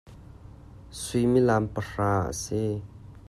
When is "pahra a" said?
1.75-2.33